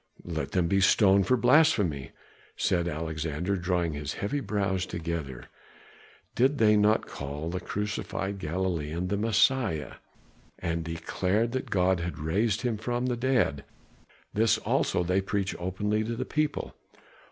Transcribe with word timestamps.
"Let 0.25 0.53
them 0.53 0.67
be 0.67 0.81
stoned 0.81 1.27
for 1.27 1.37
blasphemy," 1.37 2.09
said 2.57 2.87
Alexander, 2.87 3.55
drawing 3.55 3.93
his 3.93 4.13
heavy 4.15 4.39
brows 4.39 4.87
together. 4.87 5.45
"Did 6.33 6.57
they 6.57 6.75
not 6.75 7.05
call 7.05 7.51
the 7.51 7.59
crucified 7.59 8.39
Galilean 8.39 9.09
the 9.09 9.17
Messiah, 9.17 9.97
and 10.57 10.83
declare 10.83 11.45
that 11.45 11.69
God 11.69 11.99
had 11.99 12.17
raised 12.17 12.63
him 12.63 12.77
from 12.77 13.05
the 13.05 13.15
dead? 13.15 13.63
This 14.33 14.57
also 14.57 15.03
they 15.03 15.21
preach 15.21 15.55
openly 15.59 16.03
to 16.05 16.15
the 16.15 16.25
people. 16.25 16.73